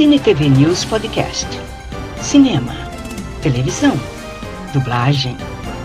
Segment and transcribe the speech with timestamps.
[0.00, 1.46] Cine TV News Podcast.
[2.22, 2.72] Cinema,
[3.42, 3.92] televisão,
[4.72, 5.36] dublagem,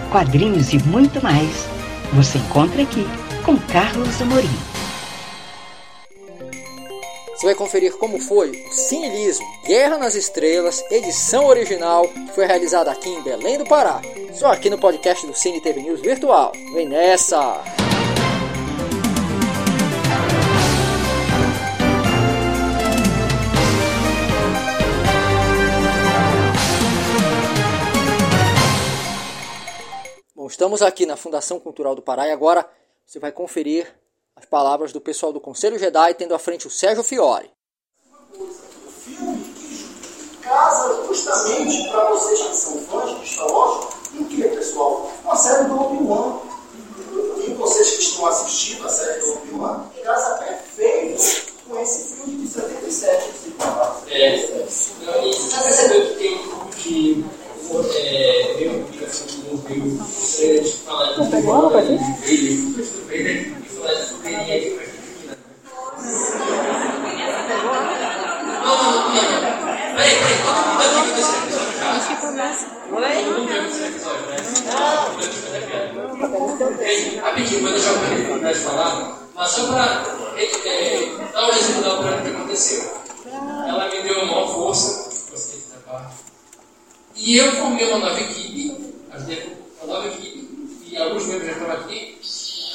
[0.09, 1.67] quadrinhos e muito mais.
[2.13, 3.05] Você encontra aqui
[3.43, 4.47] com Carlos Amorim.
[7.35, 12.89] Você vai conferir como foi o Cinelismo Guerra nas Estrelas, edição original, que foi realizada
[12.89, 13.99] aqui em Belém do Pará.
[14.31, 16.53] Só aqui no podcast do Cine TV News Virtual.
[16.73, 17.84] Vem nessa!
[30.45, 32.69] Bom, estamos aqui na Fundação Cultural do Pará e agora
[33.03, 33.91] você vai conferir
[34.35, 37.49] as palavras do pessoal do Conselho Jedi, tendo à frente o Sérgio Fiore.
[38.31, 38.45] O
[38.91, 39.43] filme
[40.43, 45.11] casa justamente para vocês que são fãs de Star Wars, em que, pessoal?
[45.23, 46.39] Uma série do Obi-Wan.
[47.43, 52.47] E vocês que estão assistindo a série do Obi-Wan, casa perfeito com esse filme de
[52.47, 53.33] 77.
[54.11, 57.25] É, você já percebeu que tem um pouco de
[57.71, 61.99] é, meio comunicação com o meio você falar de futebol, ele,
[63.09, 65.37] ele, e falar de fogueirinha aqui pra gente né?
[68.63, 69.55] Não, não, não, não.
[69.95, 71.85] Peraí, peraí, todo mundo aqui viu esse episódio já?
[71.91, 72.65] Acho que começa.
[72.65, 74.37] Todo mundo viu esse episódio, né?
[74.65, 75.05] Não.
[77.35, 80.05] Rapidinho, vou deixar o de falar, mas só para
[80.37, 82.89] é, dar um resumo para o que aconteceu.
[83.67, 86.15] Ela me deu uma força, gostei dessa parte.
[87.13, 90.49] E eu formei uma nova equipe, ajudei uma nova equipe,
[90.89, 92.17] e alguns membros já estão aqui.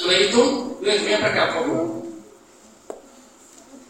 [0.03, 2.03] Cleiton, Cleiton, venha para cá, por favor.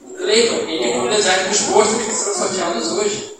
[0.06, 3.31] O Cleiton, ele é o design dos postos que serão sorteados hoje.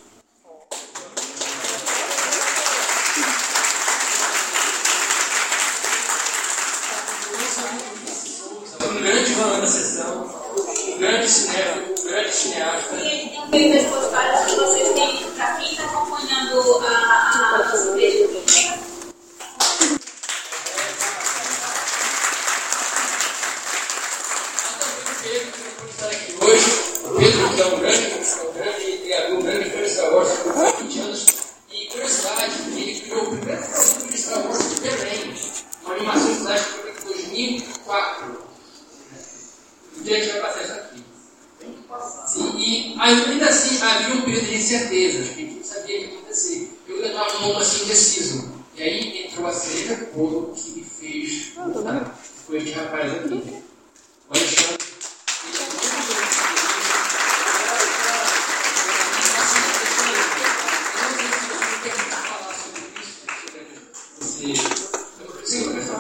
[9.02, 10.30] Um grande fã da sessão,
[10.94, 11.28] um grande
[12.34, 12.96] cinema, um grande cineasta.
[12.96, 16.92] E ele tem um vídeo das postagens que vocês têm para quem está acompanhando a,
[16.92, 18.30] a, a vídeo.
[25.22, 26.72] Pedro, que não pode estar aqui hoje.
[27.05, 30.14] O Pedro, que é um grande, é um grande criador, um grande fã de Star
[30.14, 31.26] Wars, há 20 anos.
[31.72, 35.36] E curiosidade, ele criou o primeiro produto de Star Wars de Belém,
[35.86, 38.52] uma animação de Flash em 2004.
[39.98, 41.11] O dia que vai passar isso aqui.
[42.26, 45.99] Sim, e ainda assim havia um período de incertezas, que a gente não sabia o
[45.99, 46.70] que ia acontecer.
[46.88, 48.52] Eu estava num mundo assim indeciso.
[48.77, 51.54] E aí entrou a cereja bolo que me fez.
[52.45, 53.33] Foi este rapaz aqui.
[53.33, 54.82] O Alexandre.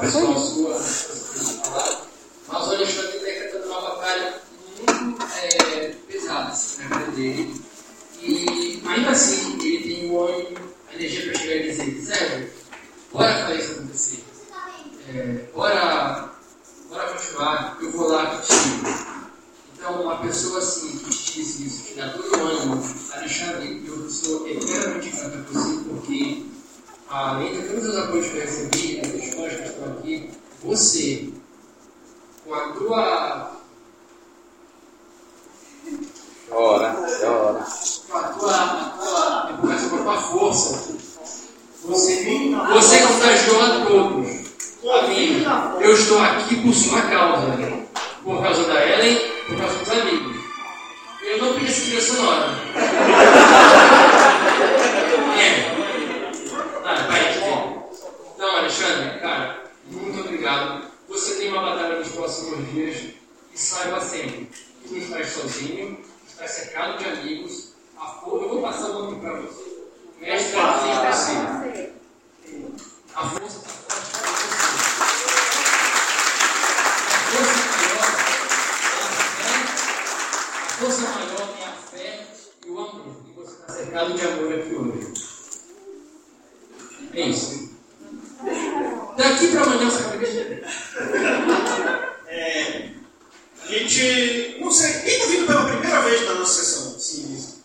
[0.01, 0.73] pessoal sua,
[2.47, 4.41] mas o Alexandre está decretando uma batalha
[4.77, 7.61] muito é, pesada assim, na vida dele.
[8.21, 10.57] E ainda assim, ele tem o ânimo,
[10.89, 12.49] a energia para chegar e dizer: Sérgio,
[13.11, 14.23] bora fazer isso acontecer.
[15.09, 16.31] É, bora,
[16.89, 19.11] bora continuar, eu vou lá contigo.
[19.73, 22.83] Então, uma pessoa assim, que te diz isso, que dá todo o ânimo,
[23.13, 25.43] Alexandre, eu sou eternamente grato a
[26.11, 26.43] porque
[27.09, 30.29] além de todos os apoios que eu recebi, as pessoas que estão aqui,
[30.61, 31.29] você,
[32.45, 33.51] com a tua.
[36.51, 37.65] Ora, ora.
[38.09, 38.51] Com a tua.
[38.51, 40.97] A tua com a tua força.
[41.85, 44.41] Você, você contagiou a todos.
[44.83, 45.45] A mim,
[45.79, 47.57] eu estou aqui por sua causa.
[48.23, 49.17] Por causa da Ellen,
[49.47, 50.41] por causa dos amigos.
[51.23, 52.49] Eu não pedi essa trilha sonora.
[55.41, 55.71] É.
[56.85, 57.83] Ah, vai, tem.
[58.35, 59.63] Então, Alexandre, cara,
[60.41, 60.91] obrigado.
[61.07, 63.13] Você tem uma batalha nos próximos dias
[63.53, 64.49] e saiba sempre
[64.81, 67.73] que não estás sozinho, estás cercado de amigos.
[67.99, 69.63] A força, eu vou passar o nome para você.
[70.19, 71.93] Mestre sempre você.
[73.13, 74.61] A força está forte para você.
[80.65, 81.61] A força maior é a fé.
[81.61, 82.27] A força maior é a fé
[82.65, 83.15] e o amor.
[83.27, 85.13] E você está cercado de amor aqui hoje.
[87.13, 87.70] É isso.
[89.21, 89.63] Daqui para
[90.17, 90.63] ver.
[92.27, 92.89] É,
[93.63, 94.57] a gente.
[94.59, 96.99] Não sei, quem está vindo pela primeira vez na nossa sessão?
[96.99, 97.61] Sim, isso.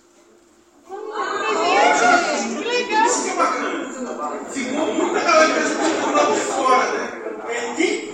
[3.07, 4.47] Isso que é bacana.
[4.53, 7.23] Ficou muita galera que ficou lá por fora, né?
[7.49, 8.13] É, quem,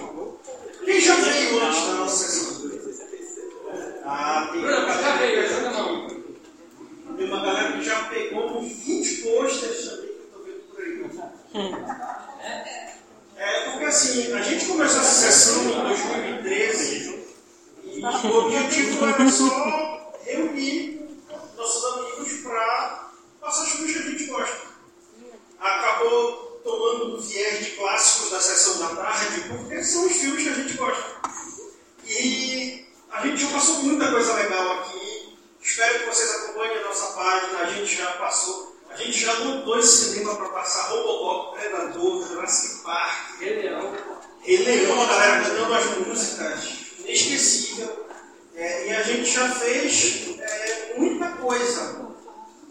[0.85, 2.71] quem já veio antes da nossa sessão?
[4.05, 6.07] Ah, tem, Bruno, pra cá veio, ajuda não.
[7.17, 10.81] tem uma galera que já pegou uns 20 posters também que eu estou vendo por
[10.81, 12.13] aí.
[13.37, 17.23] É porque assim, a gente começou essa sessão em 2013
[17.85, 21.09] e o objetivo era só reunir
[21.57, 22.13] nossos amigos
[35.73, 37.61] Espero que vocês acompanhem a nossa página.
[37.61, 39.79] A gente já passou, a gente já montou
[40.37, 43.93] para passar Robocop, Predador, Jurassic Park, Rei Leão.
[44.41, 46.69] Rei Leão, a galera cantando as músicas,
[46.99, 48.07] inesquecível.
[48.55, 52.13] É, e a gente já fez é, muita coisa.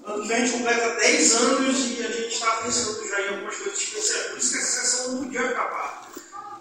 [0.04, 3.30] Ano que vem a gente completa 10 anos e a gente está pensando já em
[3.30, 4.28] algumas coisas especiais.
[4.28, 6.10] Por isso que essa sessão não podia acabar.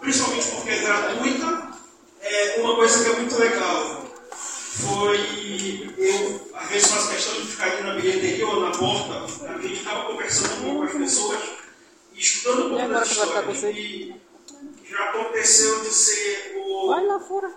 [0.01, 1.71] Principalmente porque é gratuita.
[2.23, 4.00] É, uma coisa que é muito legal
[13.69, 14.15] E
[14.89, 16.89] já aconteceu de ser o.
[16.89, 17.51] Vai lá fora.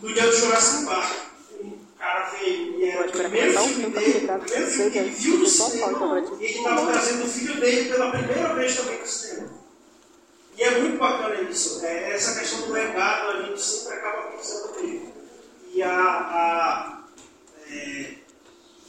[0.00, 1.30] No dia do Jurassic Park.
[1.62, 5.38] Um cara veio e era o primeiro filme dele, o primeiro filme que ele viu
[5.38, 9.50] no cinema, e ele estava trazendo o filho dele pela primeira vez também no cinema.
[10.56, 11.84] E é muito bacana isso.
[11.84, 15.12] É, essa questão do legado a gente sempre acaba pensando nele.
[15.72, 17.02] E a, a
[17.70, 18.14] é,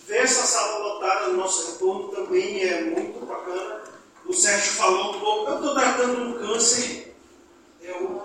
[0.07, 3.90] ver essa sala lotada no nosso retorno também é muito bacana.
[4.31, 5.51] O Sérgio falou um pouco.
[5.51, 7.13] Eu estou tratando um câncer.
[7.81, 8.23] Eu,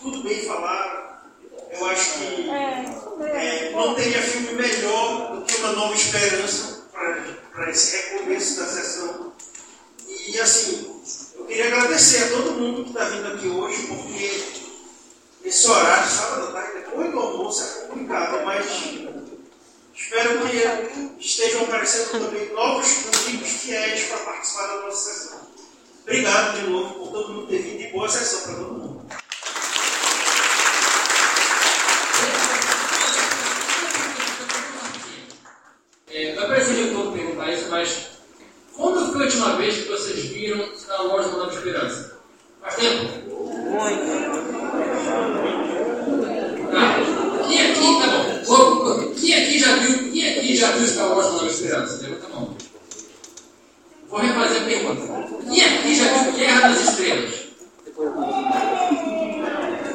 [0.00, 1.26] tudo bem falar.
[1.72, 7.96] Eu acho que é, não teria filme melhor do que Uma Nova Esperança para esse
[7.96, 9.32] recomeço da sessão.
[10.08, 11.02] E assim,
[11.34, 14.44] eu queria agradecer a todo mundo que está vindo aqui hoje, porque
[15.44, 18.64] esse horário, sábado à tarde, depois do almoço, é complicado, mas
[19.92, 22.86] espero que estejam aparecendo também novos
[23.26, 25.37] amigos fiéis para participar da nossa sessão.
[26.08, 29.06] Obrigado de novo por todo mundo ter vindo e boa sessão para todo mundo.
[36.10, 38.08] É, vai parecer meio todo perguntar isso, mas
[38.74, 42.18] quando foi a última vez que vocês viram Star Wars Uma Nova Esperança?
[42.62, 43.04] Faz tempo?
[46.72, 47.46] Tá.
[47.46, 48.06] Quem aqui, tá
[48.46, 52.00] bom, quem aqui já viu, quem aqui já viu Star Wars Uma Nova Esperança?
[52.00, 52.56] Levanta a mão.
[54.08, 55.18] Vou refazer a pergunta.
[55.50, 56.32] Quem aqui já viu
[57.08, 57.48] Estrelas?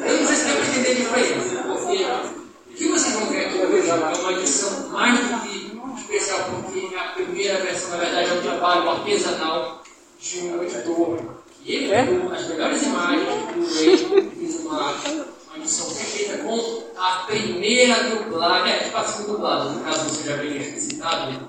[0.04, 3.58] Eu não sei se dá para entender diferença, porque o que vocês vão ver aqui
[3.58, 8.32] hoje é uma edição mais do que especial, porque a primeira versão, na verdade, é
[8.34, 9.82] um trabalho artesanal
[10.20, 11.18] de um editor.
[11.64, 13.96] E ele pegou as melhores imagens do Blu-ray
[14.36, 19.84] fez uma, uma edição perfeita com a primeira dublagem, é, tipo a segunda dublagem, no
[19.84, 21.48] caso você já bem explicitado,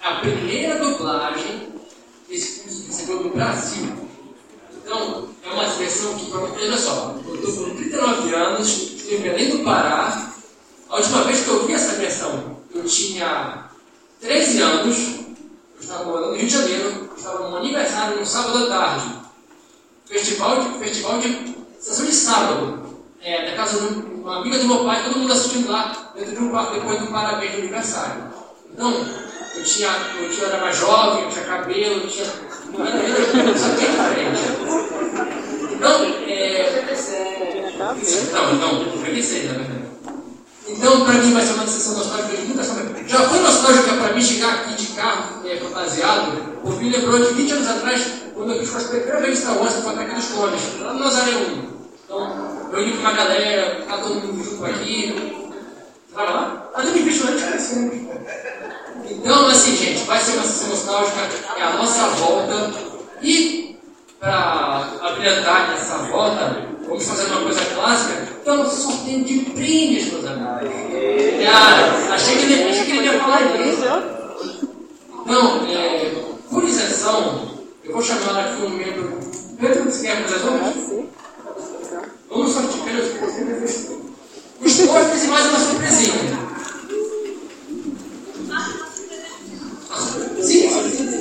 [0.00, 1.72] a primeira dublagem
[2.28, 4.11] desse curso que se deu no Brasil.
[4.92, 9.56] Então, é uma seleção que, olha só, eu estou com 39 anos, estou em Belém
[9.56, 10.30] do Pará.
[10.90, 13.70] A última vez que eu vi essa versão, eu tinha
[14.20, 18.64] 13 anos, eu estava morando no Rio de Janeiro, eu estava num aniversário no sábado
[18.64, 19.14] à tarde.
[20.04, 22.82] Festival de, festival de sessão de sábado,
[23.22, 26.38] é, na casa de uma amiga do meu pai, todo mundo assistindo lá, dentro de
[26.38, 28.24] um quarto, depois do parabéns do aniversário.
[28.70, 28.92] Então,
[29.56, 29.88] eu tinha,
[30.20, 32.26] eu tinha, eu era mais jovem, eu tinha cabelo, eu tinha.
[32.26, 34.01] Aqui é diferente.
[35.82, 36.84] Então, é.
[38.32, 39.82] Não, não, 96, na verdade.
[40.68, 42.62] Então, para mim, vai ser uma sessão nostálgica de muita.
[43.08, 46.40] Já foi nostálgica para mim chegar aqui de carro é, fantasiado.
[46.62, 49.44] O me lembrou de 20 anos atrás, quando eu fiz cosplay a primeira vez de
[49.44, 51.72] Star Wars, foi Ataque dos Clones, lá no Nazaré 1.
[52.04, 55.50] Então, eu ia com uma galera, ficar todo mundo junto aqui.
[56.14, 56.70] Vai lá?
[56.76, 58.08] Mas eu me vejo antes, cara, assim.
[59.10, 62.72] Então, assim, gente, vai ser uma sessão nostálgica, é a nossa volta.
[63.20, 63.61] E,
[64.22, 69.40] para abrilhantar essa volta, vamos fazer uma coisa clássica, que é o nosso sorteio de
[69.50, 70.72] brindes, meus amigos.
[71.52, 73.82] Ah, achei que ele, achei que ele ia falar disso.
[75.24, 76.14] Então, é,
[76.48, 77.48] por isenção,
[77.82, 79.18] eu vou chamar aqui um membro.
[79.58, 81.08] Pedro, você quer fazer nomes?
[82.30, 83.22] Vamos sortear os
[84.64, 86.12] os postres e mais uma surpresinha.
[90.40, 91.12] Sim, sim.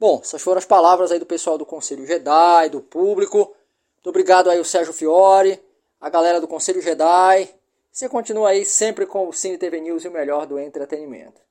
[0.00, 3.36] Bom, essas foram as palavras aí do pessoal do Conselho Jedi, do público.
[3.36, 5.60] Muito obrigado aí o Sérgio Fiore,
[6.00, 7.50] a galera do Conselho Jedi.
[7.92, 11.42] Você continua aí sempre com o Cine TV News e o melhor do entretenimento.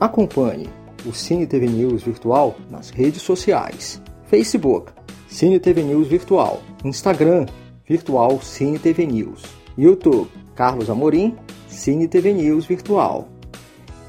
[0.00, 0.70] Acompanhe
[1.04, 4.00] o Cine TV News Virtual nas redes sociais.
[4.24, 4.90] Facebook,
[5.28, 6.62] Cine TV News Virtual.
[6.82, 7.44] Instagram,
[7.86, 9.42] Virtual Cine TV News.
[9.76, 11.36] YouTube, Carlos Amorim,
[11.68, 13.31] Cine TV News Virtual.